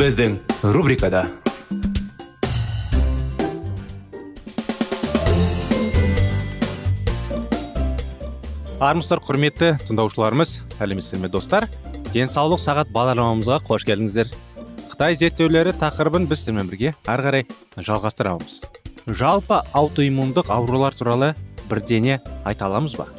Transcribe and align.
Біздің 0.00 0.38
рубрикада 0.72 1.26
армысыздар 8.80 9.20
құрметті 9.26 9.68
тыңдаушыларымыз 9.90 10.54
сәлеметсіздер 10.78 11.20
ме 11.20 11.28
достар? 11.28 11.68
Денсаулық 12.14 12.62
сағат 12.64 12.88
бағдарламамызға 12.96 13.60
қош 13.68 13.84
келдіңіздер. 13.90 14.32
Қытай 14.88 15.20
зерттеулері 15.20 15.76
тақырыбын 15.84 16.30
біз 16.32 16.46
сіздермен 16.46 16.72
бірге 16.72 16.94
ары 17.04 17.28
қарай 17.28 17.46
жалғастырамыз. 17.76 18.62
Жалпы 19.04 19.60
аутоиммундық 19.76 20.48
аурулар 20.48 20.96
туралы 20.96 21.34
бірдене 21.68 22.22
айта 22.48 22.70
аламыз 22.72 22.96
ба? 22.96 23.10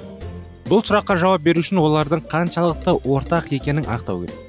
Бұл 0.65 0.81
сұраққа 0.81 1.21
жауап 1.21 1.45
беру 1.45 1.61
үшін 1.61 1.85
олардың 1.85 2.25
қаншалықты 2.31 2.97
ортақ 3.05 3.53
екенін 3.53 3.85
анықтау 3.85 4.25
керек. 4.25 4.47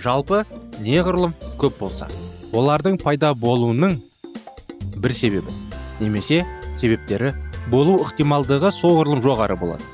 Жалпы 0.00 0.46
неғұрлым 0.82 1.34
көп 1.60 1.78
болса 1.80 2.08
олардың 2.54 2.98
пайда 3.02 3.32
болуының 3.34 3.98
бір 4.96 5.14
себебі 5.14 5.54
немесе 6.00 6.42
себептері 6.80 7.34
болу 7.70 8.00
ықтималдығы 8.04 8.70
соғұрлым 8.74 9.22
жоғары 9.24 9.56
болады. 9.58 9.84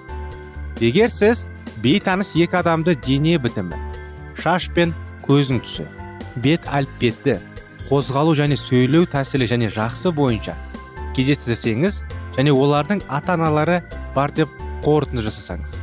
Егер 0.81 1.11
сіз 1.13 1.45
бейтаныс 1.83 2.35
екі 2.37 2.61
адамды 2.61 2.95
дене 2.95 3.37
бітімі 3.39 3.77
шаш 4.41 4.71
пен 4.77 4.95
көздің 5.27 5.61
түсі 5.65 5.87
бет 6.41 6.65
әлпеті 6.73 7.39
қозғалу 7.91 8.35
және 8.39 8.57
сөйлеу 8.57 9.09
тәсілі 9.11 9.49
және 9.51 9.71
жақсы 9.75 10.13
бойынша 10.17 10.57
кездестірсеңіз 11.17 12.03
және 12.37 12.55
олардың 12.55 13.03
ата 13.09 13.37
аналары 13.37 13.81
бар 14.15 14.33
деп 14.37 14.53
қорытынды 14.85 15.25
жасасаңыз 15.27 15.77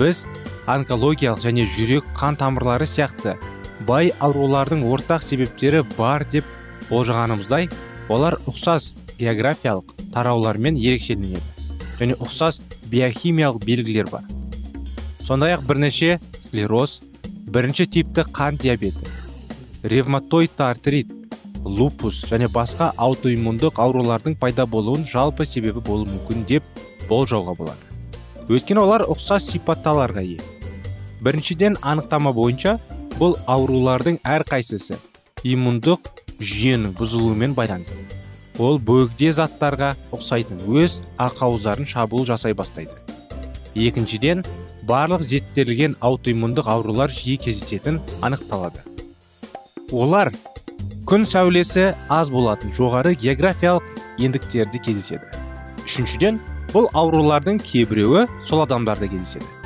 біз 0.00 0.24
онкологиялық 0.68 1.42
және 1.44 1.66
жүрек 1.76 2.08
қан 2.18 2.38
тамырлары 2.40 2.88
сияқты 2.88 3.36
бай 3.86 4.12
аурулардың 4.20 4.82
ортақ 4.88 5.22
себептері 5.22 5.84
бар 5.98 6.24
деп 6.32 6.44
болжағанымыздай 6.88 7.68
олар 8.08 8.38
ұқсас 8.48 8.94
географиялық 9.18 9.94
тараулармен 10.14 10.78
ерекшеленеді 10.80 11.42
және 12.00 12.16
ұқсас 12.18 12.60
биохимиялық 12.90 13.64
белгілер 13.64 14.10
бар. 14.10 14.24
Сондай 15.26 15.54
ақ 15.54 15.66
бірнеше 15.68 16.18
склероз 16.38 17.00
бірінші 17.52 17.86
типті 17.86 18.24
қан 18.32 18.58
диабеті 18.58 19.06
ревматоидты 19.82 20.64
артрит 20.64 21.12
лупус 21.64 22.24
және 22.30 22.48
басқа 22.50 22.90
аутоиммундық 22.96 23.78
аурулардың 23.82 24.36
пайда 24.40 24.66
болуын 24.66 25.04
жалпы 25.06 25.46
себебі 25.46 25.82
болуы 25.84 26.08
мүмкін 26.08 26.44
деп 26.48 26.64
болжауға 27.08 27.54
болады. 27.58 27.82
Өйткені 28.48 28.80
олар 28.82 29.04
ұқсас 29.04 29.50
сипатталарға 29.52 30.22
ие. 30.24 30.40
Біріншіден 31.20 31.76
анықтама 31.82 32.32
бойынша 32.32 32.78
бұл 33.18 33.34
аурулардың 33.50 34.20
әрқайсысы 34.22 34.96
иммундық 35.42 36.06
жүйенің 36.38 36.94
бұзылуымен 36.98 37.54
байланысты. 37.58 37.98
Ол 38.58 38.78
бөгде 38.78 39.32
заттарға 39.34 39.92
ұқсайтын 40.14 40.62
өз 40.66 41.00
ақауыздарын 41.22 41.86
шабуыл 41.86 42.26
жасай 42.26 42.54
бастайды. 42.58 42.94
Екіншіден 43.74 44.44
барлық 44.86 45.22
зерттелген 45.26 45.96
аутоиммундық 46.00 46.70
аурулар 46.70 47.10
жиі 47.10 47.36
кездесетін 47.42 48.00
анықталады. 48.22 48.82
Олар 49.90 50.32
күн 51.08 51.26
сәулесі 51.26 51.92
аз 52.08 52.30
болатын 52.30 52.74
жоғары 52.76 53.14
географиялық 53.18 53.86
ендіктерде 54.18 54.78
кездеседі. 54.78 55.26
Үшіншіден 55.86 56.42
бұл 56.74 56.90
аурулардың 56.94 57.62
кейбіреуі 57.62 58.26
сол 58.46 58.66
адамдарда 58.66 59.10
кездеседі. 59.10 59.57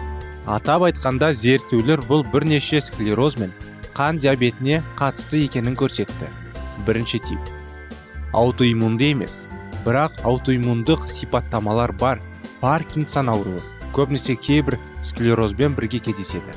Атап 0.47 0.88
айтқанда 0.88 1.32
зерттеулер 1.32 2.03
бұл 2.08 2.25
бірнеше 2.32 2.80
склероз 2.80 3.36
бен 3.38 3.53
қан 3.97 4.19
диабетіне 4.19 4.82
қатысты 4.98 5.44
екенін 5.47 5.76
көрсетті. 5.76 6.30
Бірінші 6.86 7.19
тип 7.22 7.53
аутоиммунды 8.32 9.12
емес. 9.12 9.47
Бірақ 9.84 10.22
аутоиммундық 10.25 11.08
сипаттамалар 11.10 11.92
бар 11.92 12.20
паркинсон 12.60 13.28
ауруы. 13.28 13.60
Көбінесе 13.92 14.36
кейбір 14.41 14.78
склерозбен 15.04 15.75
бірге 15.76 16.00
кездеседі. 16.00 16.54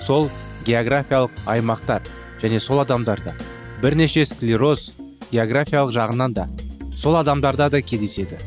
Сол 0.00 0.30
географиялық 0.64 1.34
аймақтар 1.46 2.06
және 2.40 2.60
сол 2.60 2.80
адамдарда. 2.80 3.34
Бірнеше 3.82 4.24
склероз 4.24 4.92
географиялық 5.30 5.92
жағынан 5.92 6.32
да 6.32 6.48
сол 6.96 7.16
адамдарда 7.20 7.68
да 7.68 7.82
кездеседі. 7.82 8.38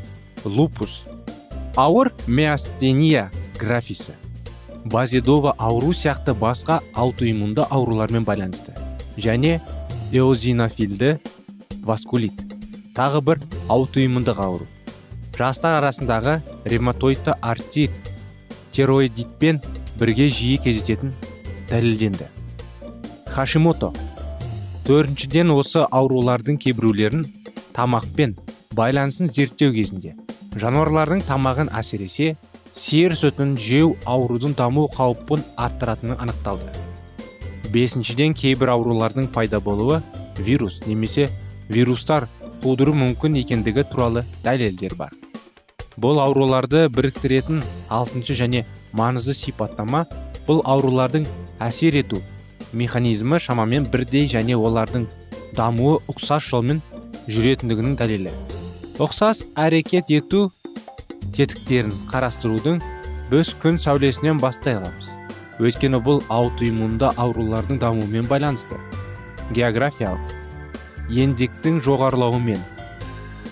Лупус. 0.44 1.04
Ауыр 1.76 2.14
миастения 2.26 3.30
графисі. 3.60 4.14
Базидова 4.86 5.56
ауру 5.58 5.92
сияқты 5.94 6.36
басқа 6.38 6.82
аутоиммунды 6.94 7.66
аурулармен 7.70 8.24
байланысты. 8.24 8.74
Және 9.18 9.60
эозинофилді 10.14 11.20
васкулит. 11.84 12.34
Тағы 12.96 13.22
бір 13.22 13.42
аутоиммундық 13.68 14.40
ауру. 14.40 14.68
Жастар 15.38 15.82
арасындағы 15.82 16.40
ревматоидты 16.64 17.34
артрит 17.42 17.92
тероидитпен 18.72 19.60
бірге 20.00 20.30
жиі 20.30 20.62
кездесетін 20.64 21.12
дәлелденді. 21.70 22.30
Хашимото. 23.26 23.92
Төртіншіден 24.86 25.50
осы 25.52 25.82
аурулардың 25.90 26.60
кейбіреулерін 26.62 27.26
тамақпен 27.74 28.38
байланысын 28.78 29.28
зерттеу 29.28 29.74
кезінде. 29.74 30.14
Жануарлардың 30.56 31.26
тамағын 31.26 31.74
әсіресе 31.74 32.36
сиыр 32.76 33.16
сүтін 33.16 33.56
жеу 33.56 33.94
аурудың 34.04 34.56
даму 34.60 34.86
қаупін 34.92 35.44
арттыратыны 35.56 36.18
анықталды. 36.20 36.68
Бесіншіден 37.72 38.36
кейбір 38.36 38.74
аурулардың 38.76 39.30
пайда 39.32 39.62
болуы 39.64 40.02
вирус 40.38 40.82
немесе 40.86 41.30
вирустар 41.70 42.28
тудыру 42.62 42.94
мүмкін 43.00 43.40
екендігі 43.40 43.86
туралы 43.92 44.26
дәлелдер 44.44 44.96
бар. 45.00 45.16
Бұл 45.96 46.20
ауруларды 46.20 46.90
біріктіретін 46.92 47.64
алтыншы 47.90 48.36
және 48.36 48.66
маңызды 48.92 49.38
сипаттама 49.40 50.04
бұл 50.48 50.60
аурулардың 50.68 51.28
әсер 51.64 51.96
ету 52.02 52.20
механизмі 52.74 53.40
шамамен 53.40 53.88
бірдей 53.88 54.28
және 54.28 54.60
олардың 54.60 55.08
дамуы 55.56 56.02
ұқсас 56.12 56.44
жолмен 56.52 56.84
жүретіндігінің 57.32 57.96
дәлелі. 57.96 58.36
Ұқсас 59.00 59.46
әрекет 59.56 60.12
ету 60.12 60.50
тетіктерін 61.34 61.94
қарастырудың 62.12 62.82
біз 63.32 63.54
күн 63.62 63.80
сәулесінен 63.82 64.40
бастай 64.42 64.78
аламыз. 64.78 65.14
Өйткені 65.58 66.02
бұл 66.04 66.22
аутоиммунды 66.30 67.10
аурулардың 67.16 67.80
дамуымен 67.82 68.28
байланысты. 68.30 68.78
Географиялық. 69.56 70.34
Ендіктің 71.10 71.80
жоғарылауымен. 71.86 72.62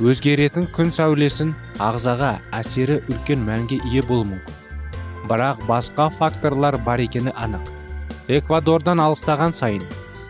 Өзгеретін 0.03 0.67
күн 0.73 0.91
сәулесін 0.93 1.53
ағзаға 1.81 2.35
әсері 2.59 2.99
үлкен 3.07 3.43
мәнге 3.47 3.79
ие 3.87 4.03
болуы 4.03 4.33
мүмкін. 4.33 4.59
Бірақ 5.29 5.61
басқа 5.69 6.09
факторлар 6.17 6.77
бар 6.85 6.99
екені 6.99 7.31
анық. 7.39 7.69
Эквадордан 8.27 8.99
алыстаған 8.99 9.53
сайын 9.55 9.83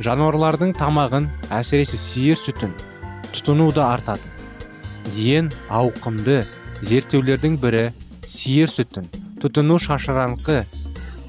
жануарлардың 0.04 0.76
тамағын 0.78 1.30
әсіресе 1.54 1.98
сиыр 1.98 2.38
сүтін 2.38 2.74
тұтыну 3.34 3.72
да 3.74 3.92
артады. 3.96 4.22
Ең 5.18 5.50
ауқымды 5.70 6.44
зерттеулердің 6.84 7.58
бірі 7.62 7.84
сиыр 8.28 8.72
сүтін 8.72 9.08
тұтыну 9.40 9.78
шашыраңқы 9.82 10.64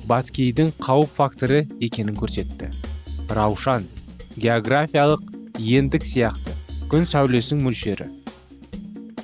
баткейдің 0.08 0.72
қауіп 0.82 1.12
факторы 1.16 1.62
екенін 1.80 2.16
көрсетті. 2.18 2.70
Раушан 3.30 3.86
географиялық 4.36 5.22
ендік 5.58 6.04
сияқты 6.06 6.54
күн 6.90 7.06
сәулесінің 7.08 7.62
мөлшері. 7.64 8.08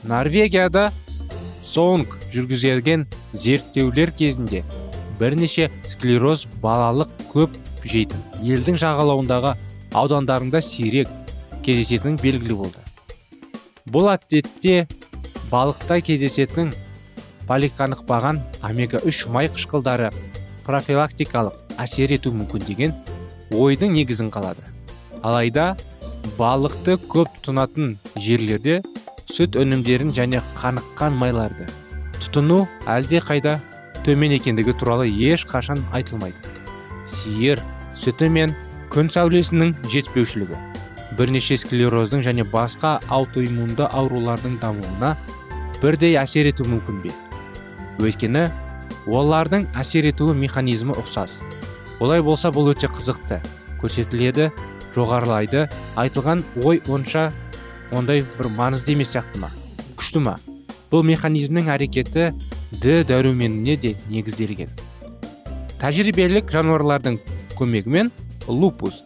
Норвегияда 0.06 0.90
сонг 1.66 2.16
жүргізілген 2.32 3.06
зерттеулер 3.32 4.14
кезінде 4.16 4.62
бірнеше 5.18 5.68
склероз 5.86 6.46
балалық 6.62 7.10
көп 7.34 7.58
жейтін 7.84 8.22
елдің 8.40 8.78
жағалауындағы 8.80 9.56
аудандарында 9.98 10.62
сирек 10.64 11.10
кездесетін 11.66 12.16
белгілі 12.22 12.56
болды. 12.62 12.80
Бұл 13.90 14.12
әдетте 14.14 14.86
балықта 15.50 15.98
кездесетін 16.06 16.70
поликанықпаған 17.48 18.38
омега 18.62 19.00
3 19.02 19.26
май 19.34 19.48
қышқылдары 19.50 20.12
профилактикалық 20.66 21.56
әсер 21.82 22.14
етуі 22.14 22.36
мүмкін 22.38 22.66
деген 22.68 22.94
ойдың 23.50 23.96
негізін 23.96 24.30
қалады. 24.30 24.62
Алайда 25.26 25.74
балықты 26.38 26.94
көп 27.10 27.32
тұтынатын 27.40 27.96
жерлерде 28.14 28.78
сүт 29.32 29.58
өнімдерін 29.58 30.14
және 30.14 30.42
қаныққан 30.60 31.18
майларды 31.18 31.66
тұтыну 32.20 32.62
әлде 32.86 33.18
қайда 33.26 33.58
төмен 34.06 34.36
екендігі 34.38 34.76
туралы 34.78 35.10
еш 35.10 35.46
қашан 35.50 35.82
айтылмайды. 35.90 36.38
Сиыр 37.10 37.58
сүті 37.98 38.30
мен 38.30 38.54
күн 38.92 39.10
сәулесінің 39.10 39.74
жетпеушілігі 39.90 40.58
бірнеше 41.18 41.58
склероздың 41.58 42.22
және 42.22 42.46
басқа 42.46 43.00
аутоиммунды 43.10 43.88
аурулардың 43.90 44.56
дамуына 44.62 45.16
бірдей 45.80 46.16
әсер 46.20 46.50
етуі 46.50 46.68
мүмкін 46.74 47.00
бе? 47.04 47.12
Өйткені 48.00 48.48
олардың 49.08 49.66
әсер 49.80 50.08
етуі 50.10 50.34
механизмі 50.36 50.96
ұқсас. 51.00 51.38
Олай 52.00 52.22
болса 52.24 52.52
бұл 52.52 52.72
өте 52.72 52.88
қызықты 52.92 53.40
көрсетіледі 53.80 54.50
жоғарылайды 54.94 55.66
айтылған 56.00 56.44
ой 56.64 56.82
онша 56.88 57.30
ондай 57.92 58.24
бір 58.36 58.50
маңызды 58.56 58.94
емес 58.94 59.14
сияқты 59.14 59.40
ма? 59.40 59.50
Күшті 59.96 60.24
ма? 60.24 60.38
Бұл 60.90 61.04
механизмнің 61.06 61.70
әрекеті 61.74 62.30
д 62.82 63.02
дәруменіне 63.08 63.76
де 63.80 63.94
негізделген. 64.10 64.70
Тәжірибелік 65.80 66.50
жануарлардың 66.52 67.16
көмегімен 67.56 68.10
лупус 68.48 69.02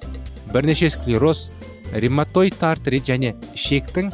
бірнеше 0.52 0.90
склероз 0.90 1.48
ревматоид 1.92 2.62
артрит 2.62 3.06
және 3.10 3.34
ішектің 3.54 4.10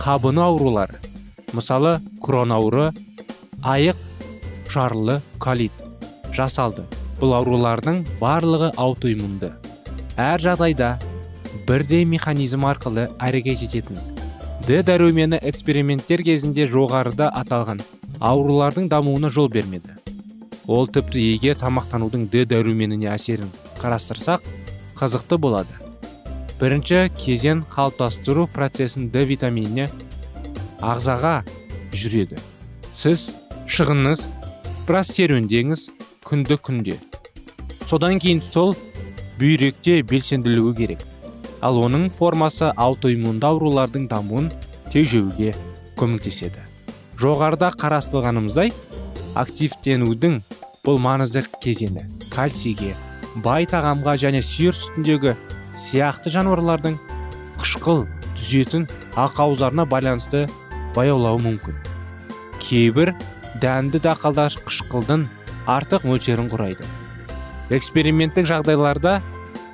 қабыну 0.00 0.44
аурулары 0.46 1.07
мысалы 1.52 1.98
крон 2.24 2.52
ауыры 2.52 2.90
айық 3.62 3.96
жарлы 4.72 5.20
колит 5.38 5.72
жасалды. 6.36 6.84
Бұл 7.18 7.34
аурулардың 7.34 8.04
барлығы 8.20 8.72
аутоиммунды 8.78 9.50
әр 10.18 10.42
жағдайда 10.42 10.96
бірдей 11.66 12.04
механизм 12.04 12.64
арқылы 12.66 13.08
әрекет 13.22 13.62
ететін. 13.62 13.98
Д 14.66 14.82
дәрумені 14.82 15.38
эксперименттер 15.50 16.24
кезінде 16.26 16.66
жоғарыда 16.66 17.30
аталған 17.40 17.82
аурулардың 18.18 18.88
дамуына 18.90 19.30
жол 19.30 19.48
бермеді. 19.48 19.94
Ол 20.66 20.86
тіпті 20.90 21.22
егер 21.22 21.56
тамақтанудың 21.60 22.26
д 22.32 22.44
дәруменіне 22.50 23.08
әсерін 23.14 23.52
қарастырсақ 23.78 24.42
қызықты 24.98 25.38
болады. 25.38 25.70
Бірінші 26.58 27.06
кезең 27.14 27.62
қалыптастыру 27.70 28.48
процесін 28.50 29.08
д 29.14 29.22
витаминіне 29.24 29.88
ағзаға 30.84 31.42
жүреді. 31.92 32.38
Сіз 32.94 33.32
шығыңыз 33.70 34.24
біраз 34.86 35.12
серуендеңіз 35.14 35.88
күнді 36.26 36.58
күнде. 36.64 36.98
Содан 37.86 38.18
кейін 38.22 38.42
сол 38.44 38.74
бүйректе 39.40 40.02
белсенділігі 40.02 40.74
керек. 40.76 41.02
Ал 41.62 41.78
оның 41.82 42.08
формасы 42.14 42.70
аутоиммунды 42.76 43.46
аурулардың 43.48 44.06
дамуын 44.10 44.52
тежеуге 44.92 45.54
көмектеседі. 45.98 46.62
Жоғарыда 47.18 47.72
қарастырғанымыздай 47.80 48.72
активтенудің 49.38 50.38
бұл 50.86 51.00
маңызды 51.02 51.42
кезеңі 51.62 52.06
кальцийге 52.30 52.94
бай 53.44 53.66
тағамға 53.68 54.14
және 54.22 54.42
сиыр 54.44 54.76
сүтіндегі 54.76 55.34
сияқты 55.78 56.32
жануарлардың 56.34 56.96
қышқыл 57.58 58.06
түзетін 58.38 58.86
ақауыздарына 59.18 59.84
байланысты 59.90 60.46
баяулауы 60.94 61.42
мүмкін. 61.44 61.76
Кейбір 62.62 63.14
дәнді 63.62 64.00
дақылдар 64.04 64.54
қышқылдың 64.68 65.26
артық 65.68 66.06
мөлшерін 66.08 66.48
құрайды. 66.52 66.86
Эксперименттік 67.74 68.48
жағдайларда 68.48 69.18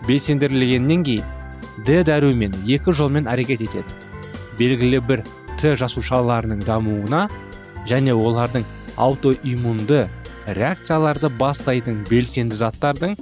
белсендірілгеннен 0.08 1.05
кейін 1.06 1.32
д 1.87 2.02
дәрумені 2.06 2.64
екі 2.76 2.94
жолмен 2.94 3.28
әрекет 3.31 3.62
етеді. 3.66 3.87
Белгілі 4.58 5.00
бір 5.06 5.25
т 5.58 5.75
жасушаларының 5.78 6.64
дамуына 6.66 7.28
және 7.88 8.14
олардың 8.14 8.67
аутоиммунды 8.96 10.05
реакцияларды 10.46 11.31
бастайтын 11.38 12.05
белсенді 12.10 12.58
заттардың 12.58 13.17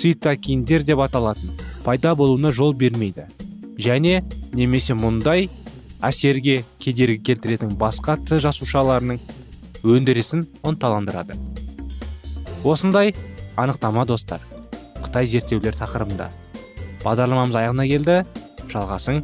цитокиндер 0.00 0.84
деп 0.84 1.00
аталатын 1.04 1.54
пайда 1.84 2.14
болуына 2.16 2.52
жол 2.52 2.74
бермейді. 2.74 3.28
Және 3.78 4.22
немесе 4.52 4.94
мұндай 4.94 5.48
әсерге 6.04 6.62
кедергі 6.82 7.22
келтіретін 7.30 7.74
басқа 7.80 8.16
т 8.20 8.38
жасушаларының 8.44 9.20
өндірісін 9.84 10.46
ынталандырады. 10.64 11.36
Осындай 12.64 13.14
анықтама 13.56 14.06
достар 14.08 14.40
қытай 15.04 15.28
зерттеулер 15.28 15.76
тақырыбында 15.78 16.30
бағдарламамыз 17.04 17.56
аяғына 17.60 17.86
келді. 17.88 18.20
Жалғасын 18.72 19.20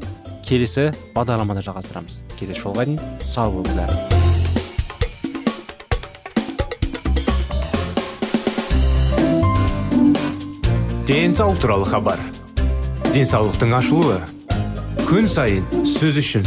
келесі 0.47 0.91
бағдарламада 1.17 1.65
жалғастырамыз. 1.65 2.21
Келесі 2.39 2.63
жолға 2.63 2.87
дейін 2.87 3.01
сау 3.25 3.55
болыңыздар. 3.57 4.21
Денсаулық 11.11 11.59
туралы 11.59 11.87
хабар. 11.91 12.21
Денсаулықтың 13.11 13.73
ашылуы. 13.81 14.21
Күн 15.09 15.27
сайын 15.27 15.67
сөз 15.83 16.21
үшін. 16.23 16.47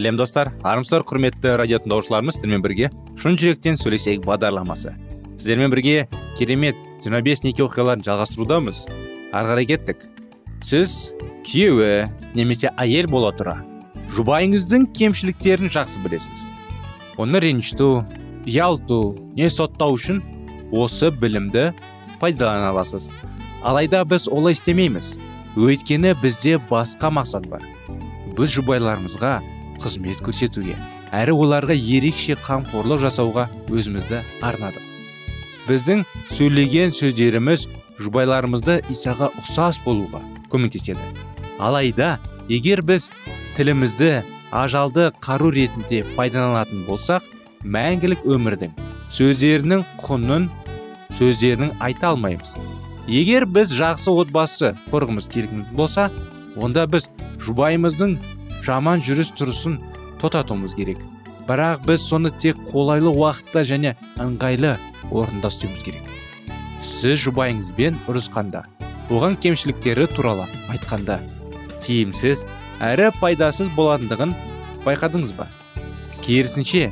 Сәлем 0.00 0.16
достар. 0.16 0.48
Армысыздар 0.64 1.02
құрметті 1.04 1.58
радио 1.60 1.78
тыңдаушыларымыз 1.82 2.38
сіздермен 2.38 2.62
бірге 2.64 2.88
шын 3.20 3.34
жүректен 3.36 3.76
сөйлесейік 3.76 4.22
бағдарламасы. 4.24 4.94
Сіздермен 5.36 5.68
бірге 5.74 6.06
керемет 6.38 6.78
25 7.04 7.42
неке 7.44 7.66
оқиғаларын 7.66 8.04
жалғастырудамыз. 8.06 8.86
Ары 9.36 9.50
қарай 9.50 9.68
кеттік. 9.68 10.06
Сіз 10.64 11.12
күйеуі 11.44 12.08
немесе 12.32 12.72
әйел 12.80 13.10
бола 13.12 13.34
тұра. 13.36 13.58
Жұбайыңыздың 14.16 14.88
кемшіліктерін 14.96 15.68
жақсы 15.74 16.00
білесіз. 16.06 16.48
Оны 17.20 17.44
ренжіту 17.44 18.00
ұялту 18.48 19.02
не 19.36 19.52
соттау 19.52 20.00
үшін 20.00 20.24
осы 20.72 21.12
білімді 21.12 21.74
пайдалана 22.24 22.72
аласыз. 22.72 23.12
Алайда 23.60 24.06
біз 24.08 24.30
олай 24.32 24.56
істемейміз. 24.56 25.12
Өйткені 25.60 26.16
бізде 26.22 26.56
басқа 26.72 27.12
мақсат 27.12 27.50
бар. 27.52 27.64
Біз 28.38 28.54
жұбайларымызға 28.56 29.40
қызмет 29.80 30.20
көрсетуге. 30.24 30.76
Әрі 31.10 31.34
оларға 31.34 31.74
ерекше 31.74 32.36
қамқорлық 32.38 33.02
жасауға 33.06 33.48
өзімізді 33.72 34.20
арнадық. 34.44 34.84
Біздің 35.68 36.04
сөйлеген 36.36 36.94
сөздеріміз 36.96 37.66
жұбайларымызды 38.00 38.80
исаға 38.92 39.30
ұқсас 39.40 39.80
болуға 39.84 40.22
көмектеседі. 40.52 41.02
Алайда 41.58 42.18
егер 42.48 42.82
біз 42.86 43.10
тілімізді 43.56 44.22
ажалды 44.50 45.10
қару 45.22 45.50
ретінде 45.54 46.02
пайдаланатын 46.16 46.86
болсақ 46.88 47.26
мәңгілік 47.62 48.24
өмірдің 48.24 48.72
сөздерінің 49.12 49.84
құнын 50.00 50.48
сөздерінің 51.18 51.76
айта 51.84 52.14
алмаймыз. 52.14 52.56
Егер 53.10 53.44
біз 53.46 53.72
жақсы 53.74 54.10
отбасы 54.14 54.72
құрғымыз 54.90 55.28
келетін 55.32 55.64
болса 55.76 56.08
онда 56.56 56.86
біз 56.90 57.08
жұбайымыздың 57.44 58.16
жаман 58.66 59.02
жүріс 59.04 59.32
тұрысын 59.38 59.78
тоқтатуымыз 60.20 60.74
керек. 60.76 61.00
Бірақ 61.48 61.84
біз 61.86 62.04
соны 62.04 62.30
тек 62.30 62.58
қолайлы 62.70 63.10
уақытта 63.10 63.64
және 63.66 63.96
ыңғайлы 64.20 64.76
орында 65.10 65.50
істеуіміз 65.50 65.82
керек. 65.82 66.04
Сіз 66.80 67.24
жұбайыңызбен 67.26 67.98
ұрысқанда 68.08 68.64
оған 69.10 69.36
кемшіліктері 69.42 70.06
туралы 70.14 70.46
айтқанда 70.70 71.18
тиімсіз 71.82 72.46
әрі 72.84 73.10
пайдасыз 73.18 73.72
болатындығын 73.76 74.36
байқадыңыз 74.86 75.34
ба? 75.36 75.48
Керісінше 76.22 76.90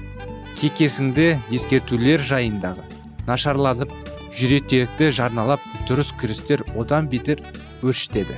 кекесіңді 0.58 1.30
ескертулер 1.54 2.24
жайындағы 2.26 2.84
нашарлатып 3.28 3.92
жүректерді 4.34 5.12
жарналап 5.14 5.62
дұрыс 5.88 6.12
кірістер 6.18 6.64
одан 6.76 7.08
бетер 7.12 7.44
өршітеді. 7.82 8.34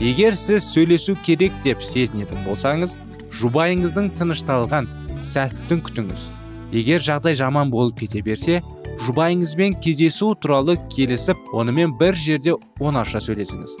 Егер 0.00 0.36
сіз 0.38 0.66
сөйлесу 0.70 1.16
керек 1.26 1.54
деп 1.64 1.82
сезінетін 1.82 2.44
болсаңыз 2.46 2.94
жұбайыңыздың 3.40 4.12
тынышталған 4.18 4.86
сәттін 5.26 5.82
күтіңіз. 5.86 6.28
Егер 6.72 7.02
жағдай 7.02 7.34
жаман 7.38 7.70
болып 7.72 7.98
кете 7.98 8.22
берсе 8.22 8.60
жұбайыңызбен 9.06 9.78
кездесу 9.82 10.34
туралы 10.42 10.76
келісіп 10.94 11.50
онымен 11.56 11.96
бір 11.98 12.14
жерде 12.14 12.54
оңаша 12.78 13.22
сөйлесіңіз. 13.24 13.74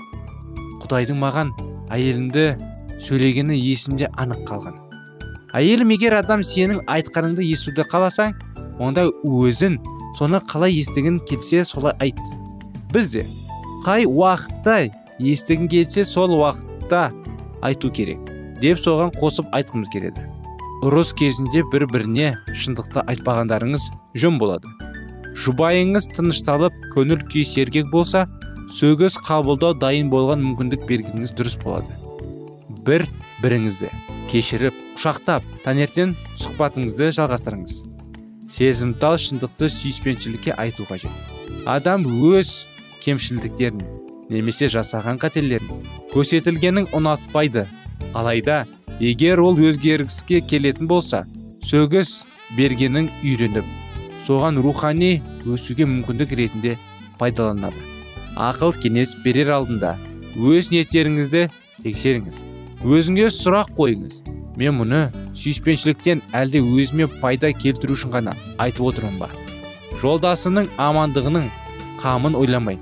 Құдайдың 0.82 1.18
маған 1.22 1.54
әйелімді 1.94 2.46
сөйлегені 3.04 3.58
есімде 3.58 4.10
анық 4.18 4.42
қалған. 4.48 4.78
Әйелім 5.54 5.94
егер 5.94 6.18
адам 6.18 6.42
сенің 6.44 6.82
айтқаныңды 6.90 7.46
естуді 7.46 7.86
қаласаң 7.92 8.34
онда 8.82 9.06
өзін 9.24 9.78
соны 10.18 10.42
қалай 10.50 10.74
естігін 10.80 11.20
келсе 11.28 11.64
солай 11.64 11.94
айт. 12.00 12.18
Бізде 12.92 13.26
қай 13.84 14.04
уақытта 14.04 14.88
естігің 15.18 15.68
келсе 15.70 16.04
сол 16.06 16.34
уақытта 16.38 17.08
айту 17.62 17.90
керек 17.90 18.20
деп 18.62 18.78
соған 18.82 19.12
қосып 19.18 19.48
айтқымыз 19.54 19.90
келеді. 19.92 20.24
Ұрыс 20.86 21.10
кезінде 21.18 21.64
бір 21.72 21.86
біріне 21.90 22.32
шындықты 22.54 23.02
айтпағандарыңыз 23.10 23.88
жөн 24.18 24.38
болады. 24.38 24.70
Жұбайыңыз 25.38 26.06
тынышталып 26.14 26.74
көңіл 26.94 27.24
күй 27.30 27.46
сергек 27.46 27.90
болса 27.90 28.26
сөгіс 28.78 29.18
қабылдау 29.26 29.74
дайын 29.78 30.10
болған 30.12 30.42
мүмкіндік 30.44 30.86
бергеніңіз 30.86 31.34
дұрыс 31.38 31.58
болады. 31.62 31.90
Бір 32.86 33.06
біріңізді 33.42 33.90
кешіріп 34.30 34.74
құшақтап 34.96 35.46
таңертең 35.64 36.14
сұхбатыңызды 36.38 37.10
жалғастырыңыз. 37.18 37.78
Сезімтал 38.52 39.18
шындықты 39.22 39.70
сүйіспеншілікке 39.72 40.54
айту 40.58 40.86
қажет. 40.88 41.12
Адам 41.66 42.06
өз 42.06 42.64
кемшілдіктерін 43.04 43.82
немесе 44.28 44.68
жасаған 44.72 45.18
қателерін 45.22 45.82
көрсетілгенін 46.12 46.90
ұнатпайды. 46.96 47.66
Алайда 48.14 48.64
егер 49.00 49.40
ол 49.40 49.58
өзгергіске 49.58 50.40
келетін 50.40 50.88
болса 50.90 51.24
сөгіс 51.64 52.22
бергенін 52.56 53.08
үйреніп 53.22 53.66
соған 54.26 54.60
рухани 54.64 55.18
өсуге 55.46 55.86
мүмкіндік 55.88 56.34
ретінде 56.36 56.76
пайдаланады. 57.18 57.80
Ақыл 58.36 58.74
кеңес 58.76 59.16
берер 59.24 59.54
алдында 59.56 59.96
өз 60.36 60.70
ниеттеріңізді 60.74 61.48
тексеріңіз 61.82 62.42
өзіңе 62.84 63.30
сұрақ 63.34 63.72
қойыңыз. 63.78 64.22
Мен 64.58 64.74
мұны 64.74 65.00
сүйіспеншіліктен 65.38 66.20
әлде 66.34 66.60
өзіме 66.62 67.06
пайда 67.22 67.52
келтіру 67.54 67.94
үшін 67.94 68.14
ғана 68.14 68.34
айтып 68.58 68.88
отырмын 68.90 69.20
ба? 69.22 69.28
Жолдасының 70.02 70.66
амандығының 70.82 71.46
қамын 72.02 72.38
ойламай 72.38 72.78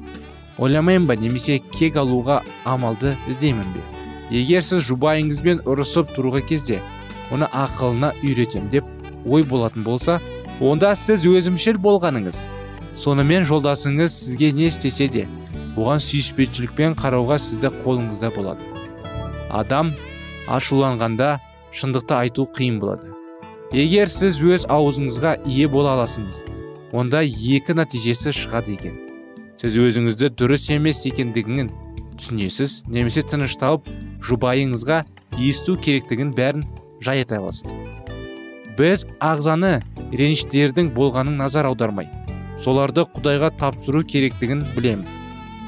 ойламаймын 0.59 1.07
ба 1.09 1.17
немесе 1.21 1.59
кек 1.77 1.97
алуға 2.01 2.41
амалды 2.65 3.17
іздеймін 3.29 3.69
бе? 3.75 3.83
Егер 4.31 4.65
сіз 4.65 4.87
жұбайыңызбен 4.89 5.61
ұрысып 5.69 6.15
тұруға 6.17 6.41
кезде 6.49 6.81
оны 7.35 7.49
ақылына 7.53 8.15
үйретем 8.23 8.71
деп 8.73 8.87
ой 9.27 9.45
болатын 9.45 9.85
болса 9.85 10.21
онда 10.61 10.95
сіз 10.97 11.27
өзімшіл 11.29 11.79
болғаныңыз. 11.83 12.47
Сонымен 12.97 13.45
жолдасыңыз 13.45 14.15
сізге 14.23 14.51
не 14.57 14.71
істесе 14.71 15.09
де 15.13 15.27
оған 15.77 16.01
сүйіспеншілікпен 16.01 16.97
қарауға 16.97 17.39
сізді 17.39 17.75
қолыңызда 17.83 18.33
болады. 18.37 18.65
Адам 19.51 19.93
ашуланғанда 20.49 21.37
шындықты 21.77 22.17
айту 22.17 22.49
қиын 22.57 22.81
болады. 22.81 23.13
Егер 23.77 24.09
сіз 24.09 24.41
өз 24.41 24.65
аузыңызға 24.73 25.37
ие 25.45 25.69
бола 25.69 25.99
аласыңыз 25.99 26.45
онда 26.97 27.21
екі 27.27 27.77
нәтижесі 27.77 28.33
шығады 28.33 28.79
екен. 28.79 29.06
Сіз 29.61 29.77
өзіңізді 29.81 30.31
дұрыс 30.37 30.69
емес 30.75 31.05
екендігін 31.09 31.71
түсінесіз 32.17 32.83
немесе 32.93 33.23
тынышталып 33.25 33.89
жұбайыңызға 34.27 35.03
есту 35.41 35.77
керектігін 35.81 36.33
бәрін 36.37 36.65
жай 37.05 37.23
айта 37.23 37.41
аласыз. 37.41 37.73
Біз 38.77 39.07
ағзаны 39.25 39.79
реніштердің 40.13 40.93
болғанын 40.97 41.39
назар 41.41 41.69
аудармай 41.71 42.11
соларды 42.61 43.05
құдайға 43.17 43.53
тапсыру 43.61 44.03
керектігін 44.05 44.65
білеміз. 44.77 45.09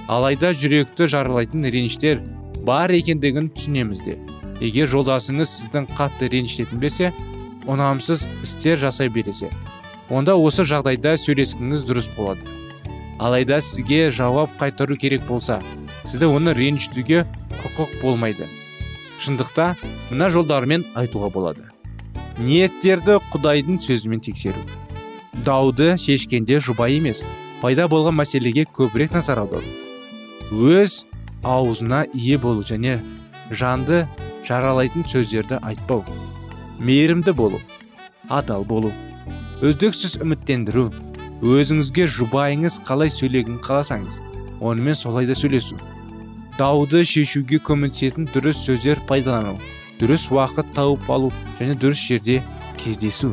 Алайда 0.08 0.52
жүректі 0.56 1.08
жаралайтын 1.12 1.68
реніштер 1.68 2.22
бар 2.64 2.92
екендігін 2.92 3.50
түсінеміз 3.56 4.04
де. 4.04 4.16
Егер 4.60 4.88
жолдасыңыз 4.90 5.52
сіздің 5.52 5.90
қатты 5.98 6.30
ренжітетін 6.32 6.80
берсе 6.82 7.12
ұнамсыз 7.68 8.24
істер 8.42 8.80
жасай 8.80 9.12
бересе 9.12 9.50
онда 10.08 10.34
осы 10.40 10.64
жағдайда 10.64 11.14
сөйлескіңіз 11.20 11.84
дұрыс 11.88 12.08
болады. 12.16 12.40
Алайда 13.18 13.60
сізге 13.60 14.10
жауап 14.14 14.54
қайтару 14.60 14.96
керек 14.96 15.26
болса 15.26 15.58
сізді 16.06 16.30
оны 16.30 16.54
ренжітуге 16.54 17.24
құқық 17.58 17.98
болмайды. 18.02 18.46
Шындықта 19.18 19.74
мына 20.10 20.28
жолдармен 20.30 20.84
айтуға 20.94 21.30
болады. 21.34 21.66
Ниеттерді 22.38 23.18
құдайдың 23.32 23.80
сөзімен 23.82 24.22
тексеру. 24.22 24.62
Дауды 25.44 25.96
шешкенде 25.98 26.60
жұбай 26.62 26.98
емес 27.00 27.24
пайда 27.62 27.88
болған 27.90 28.20
мәселеге 28.20 28.68
көбірек 28.70 29.16
назар 29.16 29.42
аудару. 29.42 29.66
Өз 30.52 31.04
аузына 31.42 32.06
ие 32.14 32.38
болу 32.38 32.62
және 32.62 33.00
жанды 33.50 34.06
жаралайтын 34.46 35.04
сөздерді 35.10 35.58
айтпау. 35.62 36.04
Мейірімді 36.78 37.34
болу 37.34 37.58
адал 38.28 38.64
болу 38.64 38.92
үздіксіз 39.64 40.20
үміттендіру 40.22 40.92
өзіңізге 41.42 42.08
жұбайыңыз 42.16 42.80
қалай 42.88 43.12
сөйлегін 43.14 43.60
қаласаңыз 43.62 44.18
онымен 44.60 44.96
солай 44.98 45.26
да 45.26 45.36
сөйлесу. 45.38 45.78
Дауды 46.58 47.04
шешуге 47.06 47.60
көмектесетін 47.62 48.26
дұрыс 48.32 48.64
сөздер 48.66 48.98
пайдалану 49.06 49.54
дұрыс 50.00 50.26
уақыт 50.34 50.74
тауып 50.74 51.06
алу 51.10 51.30
және 51.60 51.78
дұрыс 51.78 52.02
жерде 52.08 52.42
кездесу. 52.80 53.30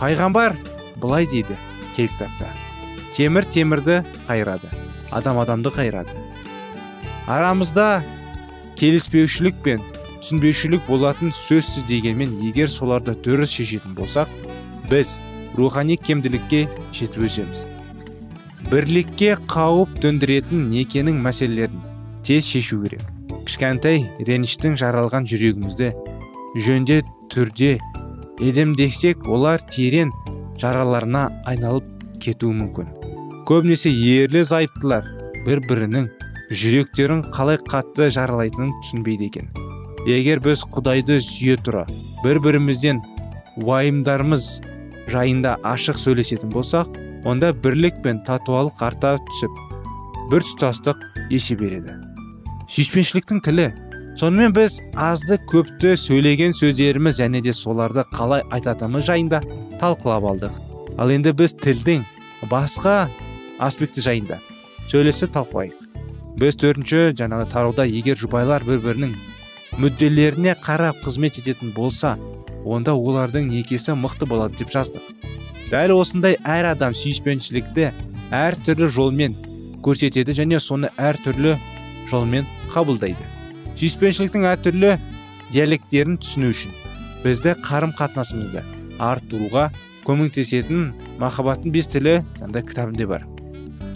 Пайғамбар 0.00 0.56
былай 0.98 1.26
дейді 1.30 1.54
кей 1.94 2.08
кітапта 2.08 2.50
темір 3.14 3.46
темірді 3.46 4.02
қайрады 4.26 4.70
адам 5.10 5.38
адамды 5.42 5.70
қайрады 5.74 6.14
арамызда 7.30 8.02
келіспеушілік 8.80 9.58
пен 9.62 9.82
түсінбеушілік 10.22 10.86
болатын 10.88 11.34
сөзсіз 11.36 11.86
дегенмен 11.90 12.38
егер 12.46 12.70
соларды 12.70 13.14
дұрыс 13.26 13.54
шешетін 13.58 13.94
болсақ 13.98 14.30
біз 14.90 15.18
рухани 15.58 15.96
кемділікке 15.96 16.66
жетіп 16.96 17.26
өсеміз 17.28 17.66
бірлікке 18.70 19.34
қауіп 19.52 19.98
төндіретін 20.04 20.68
некенің 20.72 21.18
мәселелерін 21.24 21.82
тез 22.26 22.46
шешу 22.48 22.80
керек 22.84 23.04
кішкентай 23.46 24.04
реніштің 24.28 24.78
жаралған 24.80 25.26
жүрегімізді 25.28 25.90
жөнде 26.66 27.02
түрде 27.32 27.74
едемдесек 28.40 29.28
олар 29.28 29.62
терең 29.74 30.12
жараларына 30.62 31.26
айналып 31.50 31.88
кетуі 32.22 32.56
мүмкін 32.62 32.90
көбінесе 33.48 33.92
ерлі 33.92 34.44
зайыптылар 34.48 35.08
бір 35.46 35.62
бірінің 35.68 36.08
жүректерін 36.52 37.24
қалай 37.34 37.58
қатты 37.68 38.08
жаралайтынын 38.14 38.74
түсінбейді 38.82 39.30
екен 39.30 39.48
егер 40.06 40.42
біз 40.44 40.64
құдайды 40.74 41.18
сүйе 41.22 41.56
тұра 41.60 41.86
бір 42.22 42.40
бірімізден 42.44 43.00
уайымдарымыз 43.62 44.52
жайында 45.10 45.56
ашық 45.66 45.98
сөйлесетін 45.98 46.52
болсақ 46.52 46.98
онда 47.28 47.52
бірлік 47.52 48.02
пен 48.04 48.20
татуалық 48.26 48.82
арта 48.84 49.16
түсіп 49.28 49.58
бір 50.30 50.44
тұтастық 50.46 51.02
есе 51.30 51.56
береді. 51.58 51.96
Сүйіспеншіліктің 52.72 53.42
тілі. 53.44 53.66
Сонымен 54.20 54.52
біз 54.52 54.78
азды 55.00 55.38
көпті 55.48 55.94
сөйлеген 55.96 56.52
сөздеріміз 56.56 57.18
және 57.20 57.40
де 57.44 57.52
соларды 57.56 58.04
қалай 58.12 58.44
айтатынымыз 58.52 59.06
жайында 59.08 59.40
талқылап 59.80 60.26
алдық. 60.32 60.56
Ал 61.00 61.12
енді 61.12 61.32
біз 61.36 61.56
тілдің 61.62 62.04
басқа 62.50 63.08
аспекті 63.58 64.04
жайында 64.04 64.38
сөйлесіп 64.92 65.32
талқылайық. 65.36 65.78
Біз 66.40 66.56
төртінші 66.60 67.12
жаңағы 67.16 67.48
тарауда 67.52 67.86
егер 67.88 68.20
жұбайлар 68.20 68.64
бір 68.68 68.80
бірінің 68.84 69.16
мүдделеріне 69.80 70.56
қарап 70.60 71.00
қызмет 71.04 71.38
ететін 71.40 71.72
болса 71.76 72.16
онда 72.64 72.94
олардың 72.94 73.48
некесі 73.50 73.96
мықты 73.98 74.28
болады 74.28 74.58
деп 74.60 74.72
жаздық 74.72 75.02
дәл 75.72 75.94
осындай 75.96 76.36
әр 76.44 76.72
адам 76.74 76.92
сүйіспеншілікті 76.96 77.88
әр 78.36 78.56
түрлі 78.64 78.88
жолмен 78.92 79.36
көрсетеді 79.84 80.34
және 80.36 80.60
соны 80.60 80.90
әр 81.00 81.16
түрлі 81.24 81.56
жолмен 82.10 82.46
қабылдайды. 82.72 83.24
Сүйіспеншіліктің 83.80 84.44
әртүрлі 84.52 84.92
диалекттерін 85.52 86.18
түсіну 86.22 86.52
үшін 86.52 86.74
бізді 87.24 87.54
қарым 87.64 87.94
қатынасымызды 87.96 88.62
арттыруға 89.02 89.70
көмектесетін 90.06 90.90
махаббаттың 91.22 91.72
бес 91.74 91.88
тілі 91.90 92.20
андай 92.44 92.64
кітабында 92.66 93.08
бар. 93.08 93.24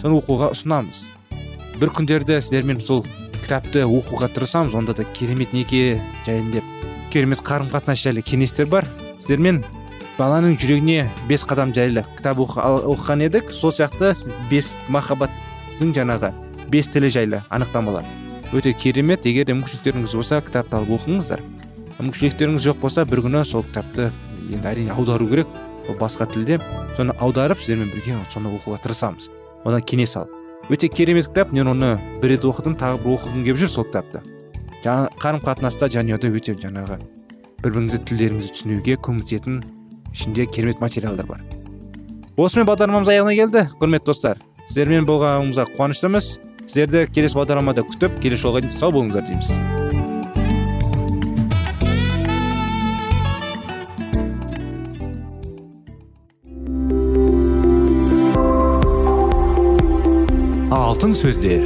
Соны 0.01 0.17
оқуға 0.17 0.51
ұсынамыз. 0.55 1.05
Бір 1.77 1.93
күндерді 1.93 2.39
сіздермен 2.41 2.81
сол 2.81 3.05
кітапты 3.37 3.85
оқуға 3.85 4.31
тырысамыз 4.33 4.75
онда 4.77 4.97
да 4.97 5.05
керемет 5.17 5.53
неке 5.53 6.01
жайында 6.25 6.63
керемет 7.13 7.41
қарым 7.45 7.71
қатынас 7.71 8.01
жайлы 8.03 8.21
кеңестер 8.21 8.67
бар. 8.69 8.87
Сіздермен 9.19 9.63
баланың 10.17 10.57
жүрегіне 10.57 11.09
бес 11.29 11.45
қадам 11.47 11.73
жайлы 11.75 12.03
кітап 12.17 12.39
оқыған 12.41 13.25
едік. 13.27 13.51
Сол 13.51 13.71
сияқты 13.71 14.15
бес 14.49 14.73
махаббаттың 14.89 15.93
жаңағы 15.95 16.33
бес 16.71 16.89
тілі 16.93 17.09
жайлы 17.13 17.43
анықтамалар. 17.49 18.05
Өте 18.53 18.73
керемет. 18.73 19.25
Егер 19.25 19.45
де 19.45 19.53
мүмкіншіліктеріңіз 19.57 20.15
болса 20.15 20.41
кітапты 20.41 20.77
алып 20.77 20.95
оқыңыздар. 20.97 21.43
Мүмкіншіліктеріңіз 21.99 22.63
жоқ 22.63 22.79
болса 22.81 23.05
бір 23.05 23.25
күні 23.25 23.43
сол 23.45 23.65
кітапты 23.67 24.11
енді 24.47 24.67
әрине 24.67 24.95
аудару 24.95 25.27
керек. 25.27 25.51
Ол 25.89 25.99
басқа 25.99 26.27
тілде. 26.31 26.61
Соны 26.95 27.15
аударып 27.19 27.59
сіздермен 27.59 27.91
бірге 27.91 28.17
соны 28.31 28.53
оқуға 28.55 28.79
тырысамыз. 28.83 29.29
Одан 29.65 29.83
кеңес 29.83 30.15
ал. 30.19 30.27
Өте 30.69 30.87
керемет 30.87 31.27
кітап. 31.27 31.51
Мен 31.51 31.67
оны 31.67 31.97
бір 32.21 32.35
рет 32.35 32.47
оқыдым. 32.47 32.79
Тағы 32.79 33.03
бір 33.03 33.17
оқығым 33.17 33.43
келіп 33.43 33.61
жүр 33.63 33.71
сол 33.71 33.87
кітапты. 33.87 34.23
Қарым 34.83 35.41
қатынаста 35.43 35.89
жанұяда 35.91 36.29
өте 36.31 36.53
жаңағы 36.57 36.97
бір 37.63 37.73
біріңізді 37.73 37.99
тілдеріңізді 38.09 38.53
түсінуге 38.53 38.97
көмектесетін 39.03 39.61
ішінде 40.13 40.45
керемет 40.45 40.81
материалдар 40.81 41.25
бар. 41.25 41.41
Осымен 42.37 42.67
бағдарламамыз 42.69 43.09
аяғына 43.09 43.33
келді 43.33 43.63
құрметті 43.81 44.11
достар. 44.11 44.37
Сіздермен 44.67 45.07
болғанымызға 45.09 45.65
қуаныштымыз. 45.73 46.37
Сіздерді 46.67 47.07
келесі 47.15 47.39
бағдарламада 47.39 47.81
күтіп 47.87 48.19
келесі 48.21 48.43
жолға 48.45 48.61
дейін 48.61 48.75
сау 48.75 48.91
болыңыздар 48.93 49.25
дейміз. 49.25 49.49
Алтын 60.77 61.13
сөздер. 61.15 61.65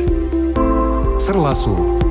Сырласу. 1.20 2.11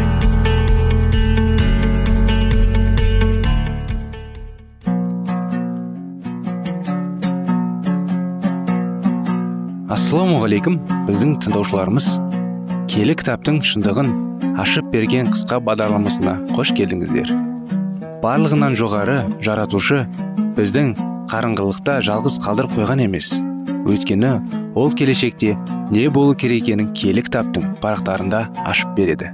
Ассалаумағалейкум 9.91 10.77
біздің 11.07 11.33
тыңдаушыларымыз. 11.43 12.05
Келі 12.91 13.15
кітаптың 13.19 13.57
шындығын 13.67 14.11
ашып 14.61 14.87
берген 14.93 15.31
қысқа 15.33 15.59
бағдарламасына 15.67 16.35
қош 16.55 16.71
келдіңіздер. 16.77 17.33
Барлығынан 18.23 18.77
жоғары 18.79 19.17
жаратушы 19.43 20.05
біздің 20.55 20.93
қарыңғылықта 21.31 21.97
жалғыз 22.07 22.39
қалдырып 22.45 22.77
қойған 22.77 23.03
емес. 23.07 23.33
Өйткені 23.89 24.31
ол 24.79 24.95
келешекте 24.95 25.57
не 25.91 26.07
болу 26.07 26.37
керек 26.39 26.63
екенін 26.63 26.93
киелі 26.95 27.25
кітаптың 27.27 27.75
парақтарында 27.83 28.45
ашып 28.63 28.95
береді. 28.95 29.33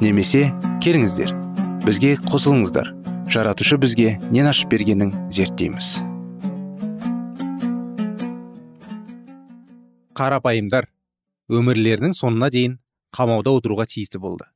Немесе 0.00 0.48
келіңіздер 0.82 1.30
бізге 1.86 2.16
қосылыңыздар. 2.26 2.90
Жаратушы 3.30 3.78
бізге 3.78 4.18
нен 4.30 4.50
ашып 4.50 4.74
бергенін 4.74 5.14
зерттейміз. 5.30 6.15
Қарапайымдар 10.16 10.88
өмірлерінің 11.52 12.16
соңына 12.16 12.50
дейін 12.54 12.78
қамауда 13.16 13.52
отыруға 13.58 13.86
тиісті 13.90 14.20
болды. 14.22 14.46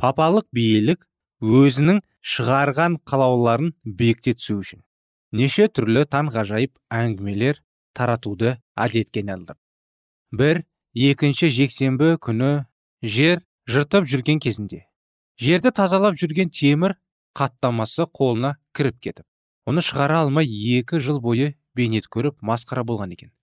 Папалық 0.00 0.46
биелік 0.52 1.06
өзінің 1.44 2.00
шығарған 2.24 2.98
қалауларын 3.08 3.72
биікте 3.84 4.34
түсу 4.38 4.58
үшін 4.62 4.80
неше 5.34 5.66
түрлі 5.68 6.04
таңғажайып 6.14 6.78
әңгімелер 6.94 7.60
таратуды 7.98 8.54
әдетке 8.78 9.22
айналдық 9.22 9.58
бір 10.40 10.62
екінші 10.94 11.50
жексенбі 11.58 12.14
күні 12.26 12.50
жер 13.16 13.42
жыртып 13.68 14.08
жүрген 14.12 14.40
кезінде 14.44 14.84
жерді 15.46 15.74
тазалап 15.74 16.16
жүрген 16.22 16.54
темір 16.54 16.96
қаттамасы 17.34 18.06
қолына 18.14 18.54
кіріп 18.78 19.00
кетіп 19.08 19.26
оны 19.70 19.84
шығара 19.84 20.22
алмай 20.24 20.48
екі 20.78 21.02
жыл 21.02 21.20
бойы 21.20 21.54
бейнет 21.74 22.06
көріп 22.06 22.38
масқара 22.40 22.86
болған 22.86 23.12
екен. 23.18 23.33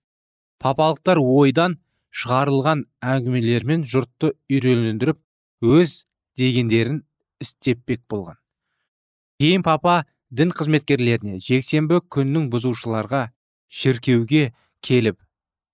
Папалықтар 0.62 1.18
ойдан 1.18 1.76
шығарылған 2.12 2.84
әңгімелермен 3.14 3.82
жұртты 3.88 4.32
үйрелендіріп 4.52 5.18
өз 5.62 6.02
дегендерін 6.38 7.02
істеппек 7.42 8.02
болған. 8.10 8.36
Кейін 9.40 9.64
папа 9.66 10.02
дін 10.30 10.52
қызметкерлеріне 10.54 11.40
жексенбі 11.42 11.98
күннің 12.14 12.46
бұзушыларға 12.52 13.24
шіркеуге 13.72 14.52
келіп 14.86 15.18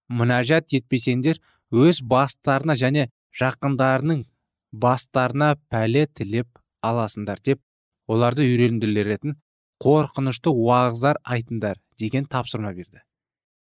мінәжат 0.08 0.72
етпесеңдер 0.78 1.42
өз 1.74 2.00
бастарына 2.00 2.78
және 2.78 3.08
жақындарының 3.38 4.24
бастарына 4.72 5.54
пәле 5.68 6.06
тілеп 6.06 6.48
аласыңдар 6.84 7.42
деп 7.44 7.60
оларды 8.08 8.46
үйрендіретін 8.48 9.36
қорқынышты 9.84 10.50
уағыздар 10.50 11.20
айтыңдар 11.22 11.78
деген 12.00 12.24
тапсырма 12.24 12.72
берді. 12.72 13.02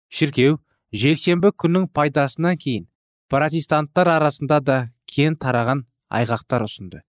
Шіркеу 0.10 0.60
жексенбі 0.94 1.52
күннің 1.54 1.90
пайдасынан 1.94 2.58
кейін 2.58 2.88
протестанттар 3.30 4.10
арасында 4.16 4.60
да 4.66 4.78
кен 5.10 5.38
тараған 5.38 5.86
айғақтар 6.10 6.66
ұсынды. 6.66 7.04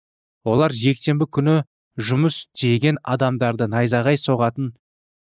Олар 0.45 0.73
жексенбі 0.73 1.27
күні 1.27 1.63
жұмыс 1.97 2.45
істеген 2.45 3.01
адамдарды 3.03 3.69
найзағай 3.73 4.21
соғатын 4.21 4.75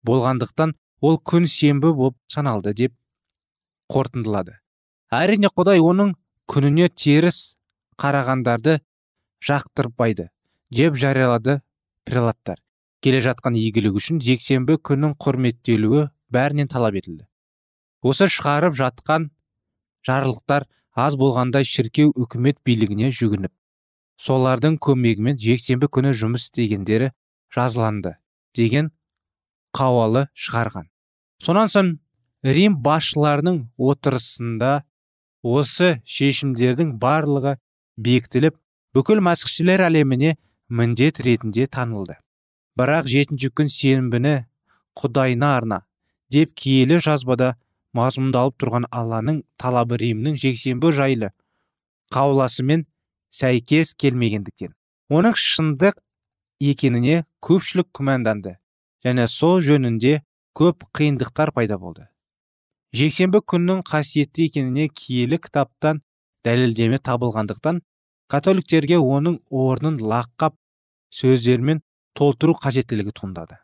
болғандықтан 0.06 0.74
ол 1.00 1.18
күн 1.22 1.46
сенбі 1.46 1.92
болып 1.94 2.16
саналды 2.32 2.74
деп 2.74 2.94
қорытындылады. 3.92 4.58
Әрине 5.14 5.50
құдай 5.54 5.80
оның 5.80 6.14
күніне 6.50 6.90
теріс 6.90 7.54
қарағандарды 7.98 8.80
жақтырпайды 9.46 10.28
деп 10.74 10.98
жариялады 10.98 11.60
прелаттар 12.04 12.58
келе 13.02 13.22
жатқан 13.22 13.54
игілік 13.58 13.98
үшін 14.00 14.18
жексенбі 14.22 14.78
күннің 14.82 15.14
құрметтелуі 15.22 16.08
бәрінен 16.34 16.68
талап 16.68 16.98
етілді. 16.98 17.27
Осы 18.02 18.28
шығарып 18.30 18.76
жатқан 18.78 19.30
жарлықтар 20.06 20.68
аз 20.94 21.16
болғандай 21.18 21.66
шіркеу 21.68 22.12
үкімет 22.14 22.58
билігіне 22.66 23.10
жүгініп 23.14 23.52
солардың 24.18 24.78
көмегімен 24.82 25.38
жексенбі 25.38 25.88
күні 25.94 26.12
жұмыс 26.20 26.48
істегендері 26.48 27.12
жазыланды 27.54 28.16
деген 28.56 28.90
қауалы 29.76 30.26
шығарған. 30.34 30.88
Сонан 31.42 31.70
соң 31.70 31.92
рим 32.42 32.78
басшыларының 32.82 33.60
отырысында 33.78 34.72
осы 35.42 35.98
шешімдердің 36.06 36.96
барлығы 37.02 37.56
бекітіліп 37.98 38.58
бүкіл 38.96 39.22
мәсіхшілер 39.22 39.84
әлеміне 39.86 40.34
міндет 40.68 41.22
ретінде 41.22 41.68
танылды. 41.70 42.18
Бірақ 42.78 43.06
жетінші 43.10 43.52
күн 43.54 43.70
сенбіні 43.70 44.34
құдайына 44.98 45.54
арна 45.56 45.82
деп 46.32 46.54
киелі 46.58 46.98
жазбада 47.02 47.54
мазмұндалып 47.96 48.58
тұрған 48.60 48.86
алланың 48.92 49.42
талабы 49.60 49.98
римнің 50.00 50.36
жексенбі 50.40 50.92
жайлы 50.92 51.30
қауласымен 52.12 52.84
сәйкес 53.34 53.94
келмегендіктен. 53.98 54.74
Оның 55.08 55.36
шындық 55.36 55.98
екеніне 56.60 57.24
көпшілік 57.44 57.88
күмәнданды 57.96 58.56
және 59.04 59.26
сол 59.28 59.60
жөнінде 59.64 60.20
көп 60.58 60.84
қиындықтар 60.96 61.52
пайда 61.56 61.78
болды. 61.78 62.08
Жексенбі 62.92 63.40
күннің 63.44 63.84
қасиетті 63.88 64.48
екеніне 64.48 64.88
киелі 64.88 65.38
кітаптан 65.44 66.02
дәлелдеме 66.44 66.98
табылғандықтан 67.04 67.82
католиктерге 68.32 68.98
оның 68.98 69.38
орнын 69.50 70.00
лаққап 70.00 70.56
сөздермен 71.14 71.82
толтыру 72.16 72.56
қажеттілігі 72.58 73.12
туындады. 73.20 73.60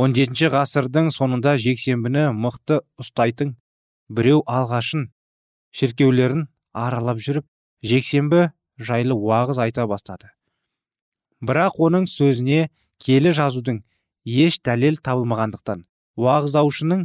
17 0.00 0.48
ғасырдың 0.54 1.10
соңында 1.12 1.58
жексенбіні 1.60 2.22
мықты 2.32 2.78
ұстайтын 3.02 3.50
біреу 4.08 4.38
алғашын 4.48 5.02
шіркеулерін 5.76 6.46
аралап 6.84 7.20
жүріп 7.20 7.44
жексенбі 7.90 8.46
жайлы 8.80 9.18
уағыз 9.18 9.60
айта 9.66 9.84
бастады. 9.90 10.30
Бірақ 11.44 11.82
оның 11.84 12.08
сөзіне 12.08 12.70
келі 13.04 13.34
жазудың 13.36 13.82
еш 14.24 14.58
дәлел 14.64 14.96
табылмағандықтан 15.04 15.84
уағыздаушының 16.16 17.04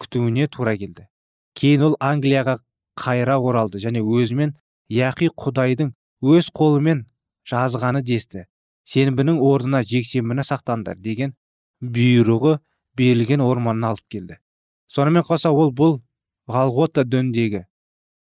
күтуіне 0.00 0.48
тура 0.48 0.78
келді. 0.80 1.10
Кейін 1.52 1.88
ол 1.90 2.00
англияға 2.00 2.56
қайра 3.04 3.36
оралды 3.36 3.84
және 3.84 4.00
өзімен 4.00 4.56
яқи 4.88 5.28
құдайдың 5.28 5.92
өз 6.24 6.48
қолымен 6.56 7.04
жазғаны 7.44 8.00
десті. 8.00 8.48
Сенбінің 8.88 9.44
орнына 9.44 9.84
жексенбіні 9.84 10.44
сақтаңдар 10.44 10.96
деген 10.96 11.36
бұйрығы 11.94 12.58
берілген 12.96 13.42
орманына 13.44 13.92
алып 13.92 14.08
келді. 14.10 14.38
Сонымен 14.88 15.24
қоса 15.26 15.50
ол 15.50 15.72
бұл 15.74 16.00
ғалғота 16.50 17.04
дөндегі 17.04 17.64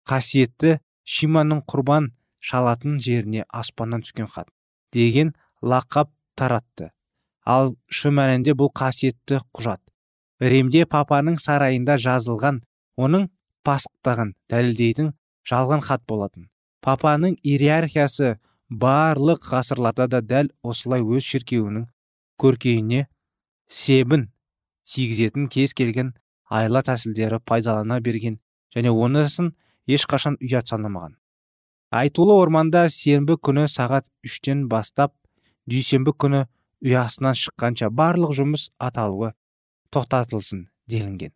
қасиетті 0.09 0.79
шиманың 1.05 1.63
құрбан 1.71 2.13
шалатын 2.41 2.99
жеріне 3.03 3.45
аспаннан 3.49 4.03
түскен 4.05 4.29
хат 4.31 4.49
деген 4.93 5.35
лақап 5.63 6.11
таратты. 6.37 6.91
Ал 7.45 7.75
шын 7.89 8.17
мәнінде 8.19 8.55
бұл 8.55 8.73
қасиетті 8.75 9.41
құжат. 9.57 9.81
Римде 10.41 10.85
папаның 10.87 11.39
сарайында 11.41 11.97
жазылған 11.99 12.61
оның 12.97 13.29
пасықтығын 13.67 14.35
дәлелдейтін 14.51 15.13
жалған 15.49 15.83
хат 15.85 16.05
болатын. 16.09 16.49
Папаның 16.85 17.37
иерархиясы 17.43 18.37
барлық 18.71 19.49
ғасырларда 19.51 20.07
да 20.09 20.21
дәл 20.21 20.51
осылай 20.63 21.03
өз 21.03 21.25
шіркеуінің 21.25 21.89
көркейіне 22.39 23.07
себін 23.69 24.29
тигізетін 24.89 25.49
кез 25.53 25.75
келген 25.77 26.15
айла 26.49 26.83
тәсілдері 26.83 27.41
пайдалана 27.45 28.01
берген 28.01 28.39
және 28.75 28.93
онысын 28.93 29.53
ешқашан 29.89 30.37
ұят 30.41 30.71
санамаған. 30.73 31.17
Айтулы 31.91 32.37
орманда 32.37 32.89
сенбі 32.93 33.39
күні 33.41 33.67
сағат 33.73 34.07
үштен 34.25 34.67
бастап 34.69 35.15
дүйсенбі 35.69 36.13
күні 36.13 36.45
ұясынан 36.85 37.37
шыққанша 37.37 37.91
барлық 37.93 38.35
жұмыс 38.37 38.69
аталуы 38.79 39.33
тоқтатылсын 39.93 40.67
делінген. 40.89 41.33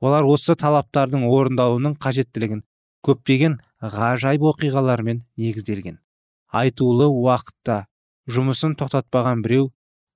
Олар 0.00 0.24
осы 0.24 0.56
талаптардың 0.56 1.26
орындалуының 1.28 1.98
қажеттілігін 2.00 2.62
көптеген 3.04 3.58
ғажайып 3.80 4.46
оқиғалармен 4.52 5.22
негізделген. 5.36 6.00
Айтулы 6.48 7.06
уақытта 7.08 7.84
жұмысын 8.28 8.76
тоқтатпаған 8.80 9.44
біреу 9.44 9.70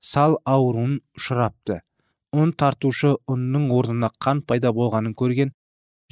сал 0.05 0.37
ауруын 0.45 0.99
ұшырапты. 1.17 1.81
Ұн 2.35 2.53
тартушы 2.59 3.15
ұнның 3.31 3.71
орнына 3.73 4.11
қан 4.21 4.43
пайда 4.45 4.73
болғанын 4.77 5.15
көрген 5.17 5.55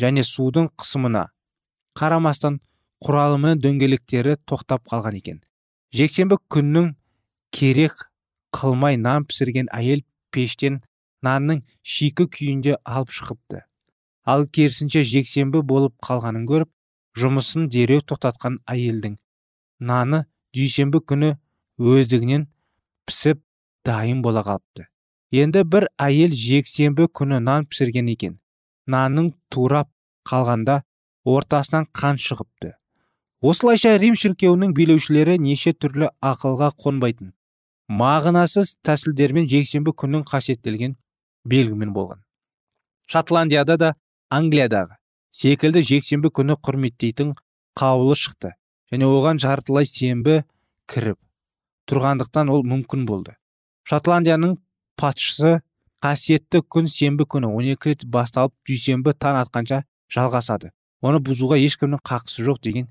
және 0.00 0.24
судың 0.24 0.70
қысымына 0.80 1.26
қарамастан 1.98 2.60
құралымы 3.04 3.56
дөңгелектері 3.60 4.38
тоқтап 4.48 4.86
қалған 4.88 5.18
екен. 5.18 5.42
Жексенбі 5.92 6.38
күннің 6.48 6.94
керек 7.52 8.08
қылмай 8.56 8.96
нан 8.96 9.26
пісірген 9.28 9.68
әйел 9.76 10.06
пештен 10.32 10.80
нанның 11.26 11.60
шикі 11.82 12.28
күйінде 12.32 12.78
алып 12.84 13.12
шығыпты. 13.12 13.64
Ал 14.24 14.46
керісінше 14.46 15.02
жексенбі 15.04 15.60
болып 15.66 15.98
қалғанын 16.06 16.46
көріп 16.48 16.70
жұмысын 17.18 17.68
дереу 17.68 18.00
тоқтатқан 18.06 18.60
әйелдің 18.70 19.18
наны 19.82 20.24
дүйсенбі 20.56 21.02
күні 21.10 21.34
өздігінен 21.92 22.46
пісіп 23.08 23.42
дайын 23.84 24.22
бола 24.22 24.44
қалыпты. 24.46 24.86
Енді 25.32 25.64
бір 25.64 25.88
әйел 25.98 26.32
жексенбі 26.36 27.08
күні 27.08 27.40
нан 27.40 27.66
пісірген 27.66 28.08
екен. 28.12 28.38
Нанның 28.86 29.32
турап 29.50 29.90
қалғанда 30.28 30.82
ортасынан 31.24 31.86
қан 31.92 32.18
шығыпты. 32.20 32.74
Осылайша 33.42 33.96
рим 33.98 34.14
шіркеуінің 34.14 34.74
билеушілері 34.76 35.38
неше 35.42 35.72
түрлі 35.74 36.12
ақылға 36.22 36.70
қонбайтын 36.78 37.32
мағынасыз 37.92 38.76
тәсілдермен 38.86 39.48
жексенбі 39.50 39.92
күннің 39.98 40.22
қасиеттелген 40.28 40.94
белгімен 41.44 41.92
болған. 41.92 42.22
Шотландияда 43.10 43.76
да 43.76 43.90
англиядағы 44.30 44.96
секілді 45.34 45.82
жексенбі 45.90 46.30
күні 46.38 46.56
құрметтейтін 46.62 47.34
қаулы 47.78 48.16
шықты 48.16 48.54
және 48.92 49.08
оған 49.08 49.42
жартылай 49.42 49.88
сенбі 49.88 50.42
кіріп 50.88 51.18
тұрғандықтан 51.90 52.52
ол 52.52 52.64
мүмкін 52.64 53.04
болды. 53.08 53.36
Шотландияның 53.88 54.56
патшысы 55.00 55.60
қасиетті 56.02 56.62
күн 56.74 56.88
сенбі 56.90 57.26
күні 57.34 57.50
12 57.50 57.88
рет 57.90 58.06
басталып 58.16 58.54
дүйсенбі 58.68 59.14
таң 59.14 59.38
атқанша 59.42 59.82
жалғасады. 60.12 60.72
Оны 61.02 61.18
бұзуға 61.22 61.58
ешкімнің 61.62 62.02
қақысы 62.06 62.44
жоқ 62.46 62.60
деген 62.62 62.88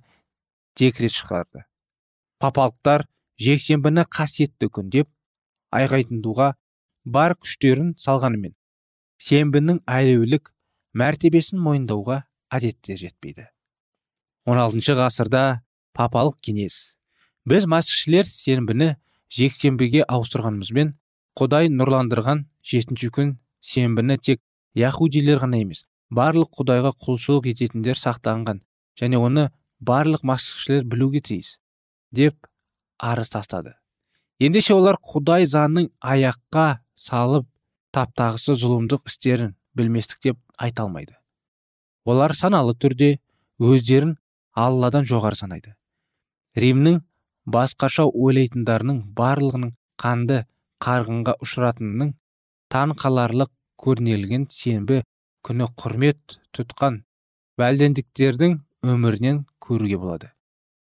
декрет 0.79 1.15
шығарды. 1.15 1.65
Папалықтар 2.39 3.05
жексенбіні 3.39 4.07
қасиетті 4.11 4.71
күн 4.71 4.89
деп 4.91 5.09
айғайтындуға 5.75 6.53
бар 7.05 7.35
күштерін 7.39 7.93
салғанымен 7.99 8.55
сенбінің 9.21 9.81
әлеулік 9.89 10.51
мәртебесін 10.97 11.61
мойындауға 11.61 12.23
әдетте 12.51 12.97
жетпейді. 12.99 13.47
16 14.49 14.97
ғасырда 14.97 15.61
папалық 15.95 16.39
кеңес. 16.41 16.93
Біз 17.45 17.67
мәсіхшілер 17.69 18.25
сенбіні 18.27 18.95
жексенбіге 19.31 20.03
ауыстырғанымызбен 20.07 20.95
құдай 21.39 21.71
нұрландырған 21.71 22.45
жетінші 22.67 23.09
күн 23.15 23.33
сенбіні 23.63 24.17
тек 24.19 24.41
яхудилер 24.77 25.41
ғана 25.43 25.61
емес 25.63 25.85
барлық 26.11 26.51
құдайға 26.59 26.91
құлшылық 27.05 27.47
ететіндер 27.53 27.99
сақтанған 27.99 28.61
және 28.99 29.19
оны 29.21 29.47
барлық 29.79 30.25
мәсіхшілер 30.27 30.83
білуге 30.91 31.21
тиіс 31.23 31.55
деп 32.11 32.35
арыз 32.99 33.31
тастады. 33.31 33.73
Ендеше 34.39 34.75
олар 34.75 34.97
құдай 34.99 35.47
заңның 35.47 35.89
аяққа 36.01 36.81
салып 36.97 37.47
таптағысы 37.95 38.55
зұлымдық 38.57 39.07
істерін 39.07 39.55
білместік 39.77 40.21
деп 40.23 40.39
айта 40.57 40.83
алмайды. 40.83 41.15
Олар 42.05 42.33
саналы 42.35 42.75
түрде 42.75 43.19
өздерін 43.61 44.17
алладан 44.57 45.05
жоғары 45.05 45.37
санайды. 45.37 45.75
Римнің 46.57 47.01
басқаша 47.45 48.05
ойлайтындарының 48.07 49.01
барлығының 49.17 49.71
қанды 50.01 50.43
қарғынға 50.83 51.37
ұшыратынының 51.45 52.13
таң 52.73 52.93
қаларлық 53.01 53.51
көрнелген 53.81 54.45
сенбі 54.49 55.01
күні 55.45 55.67
құрмет 55.81 56.37
тұтқан 56.55 57.01
бәлдендіктердің 57.57 58.59
өмірінен 58.85 59.43
көруге 59.61 59.97
болады. 60.01 60.31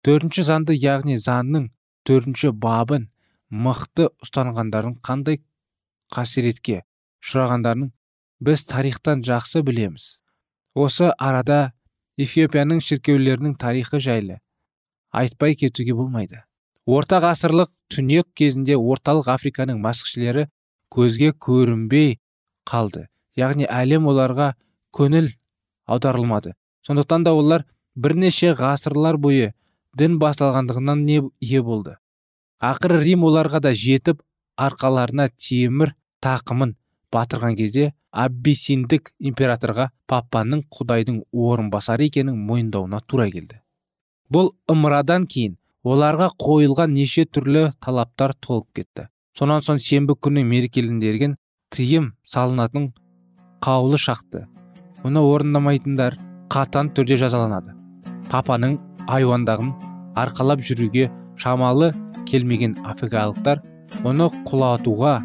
Төртінші 0.05 0.45
заңды 0.47 0.75
яғни 0.77 1.17
заңның 1.19 1.69
төртінші 2.07 2.51
бабын 2.51 3.09
мықты 3.51 4.09
ұстанғандардың 4.23 4.99
қандай 5.05 5.41
қасіретке 6.15 6.83
ұшырағандарын 7.23 7.91
біз 8.45 8.65
тарихтан 8.69 9.23
жақсы 9.25 9.63
білеміз. 9.65 10.19
Осы 10.75 11.11
арада 11.17 11.73
эфиопияның 12.19 12.81
шіркеулерінің 12.83 13.55
тарихы 13.59 13.99
жайлы 14.03 14.39
айтпай 15.15 15.55
кетуге 15.55 15.95
болмайды. 15.95 16.43
Орта 16.85 17.21
ғасырлық 17.23 17.71
түнек 17.89 18.27
кезінде 18.37 18.75
орталық 18.75 19.31
африканың 19.33 19.79
мәсіхшілері 19.81 20.45
көзге 20.93 21.31
көрінбей 21.41 22.19
қалды. 22.69 23.07
Яғни 23.35 23.65
әлем 23.65 24.07
оларға 24.11 24.53
көңіл 24.95 25.31
аударылмады. 25.87 26.53
Сондықтан 26.85 27.25
да 27.25 27.33
олар 27.33 27.65
бірнеше 27.95 28.53
ғасырлар 28.59 29.17
бойы 29.17 29.53
дін 29.97 30.19
басталғандығынан 30.21 31.03
не 31.07 31.21
ие 31.39 31.61
болды. 31.63 31.97
Ақыры 32.61 33.01
рим 33.03 33.25
оларға 33.27 33.61
да 33.63 33.73
жетіп 33.73 34.21
арқаларына 34.57 35.29
темір 35.35 35.95
тақымын 36.23 36.75
батырған 37.11 37.57
кезде 37.57 37.93
аббисиндік 38.11 39.11
императорға 39.19 39.89
папаның 40.11 40.63
құдайдың 40.71 41.21
орынбасары 41.31 42.09
екенін 42.09 42.39
мойындауына 42.47 43.01
тура 43.07 43.29
келді. 43.31 43.59
Бұл 44.31 44.51
ымырадан 44.71 45.25
кейін 45.29 45.57
оларға 45.85 46.31
қойылған 46.41 46.93
неше 46.97 47.25
түрлі 47.25 47.69
талаптар 47.83 48.33
толып 48.41 48.67
кетті. 48.75 49.07
Сонан 49.37 49.61
соң 49.61 49.79
сенбі 49.81 50.15
күні 50.15 50.45
мерекеленген 50.47 51.35
тыйым 51.75 52.13
салынатын 52.25 52.93
қаулы 53.61 53.99
шақты. 54.01 54.45
Оны 55.05 55.21
орындамайтындар 55.21 56.17
қатан 56.49 56.89
түрде 56.95 57.17
жазаланады. 57.21 57.75
Папаның 58.31 58.79
айуандағын 59.11 59.71
арқалап 60.17 60.63
жүруге 60.65 61.09
шамалы 61.37 61.91
келмеген 62.25 62.77
африкалықтар 62.85 63.61
оны 64.03 64.29
құлатуға 64.47 65.19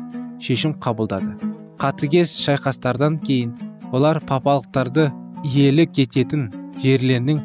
шешім 0.44 0.74
қабылдады. 0.82 1.36
Қатыгез 1.80 2.34
шайқастардан 2.44 3.20
кейін 3.24 3.54
олар 3.92 4.20
папалықтарды 4.26 5.08
иелі 5.44 5.86
кететін 5.86 6.50
жерлерінен 6.82 7.40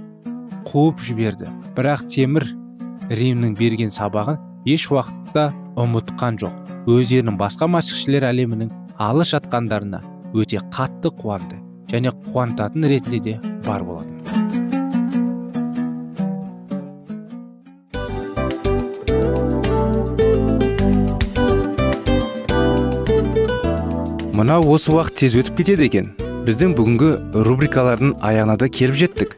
қуып 0.65 1.01
жіберді. 1.05 1.51
Бірақ 1.77 2.07
темір 2.11 2.47
римнің 3.09 3.53
берген 3.59 3.93
сабағын 3.93 4.39
еш 4.65 4.87
уақытта 4.89 5.51
ұмытқан 5.77 6.39
жоқ. 6.41 6.55
Өздерінің 6.89 7.37
басқа 7.37 7.69
мәсіхшілер 7.69 8.25
әлемінің 8.31 8.71
алыс 9.01 9.33
жатқандарына 9.35 10.01
өте 10.33 10.61
қатты 10.73 11.13
қуанды 11.21 11.61
және 11.91 12.13
қуантатын 12.31 12.87
ретінде 12.89 13.19
де 13.19 13.39
бар 13.65 13.83
болатын. 13.83 14.15
Мынау 24.35 24.67
осы 24.75 24.91
уақыт 24.91 25.15
тез 25.21 25.37
өтіп 25.39 25.61
кетеді 25.61 25.85
екен. 25.87 26.11
Біздің 26.45 26.75
бүгінгі 26.75 27.11
рубрикалардың 27.47 28.17
аяғына 28.19 28.57
да 28.59 28.67
келіп 28.69 28.99
жеттік. 28.99 29.37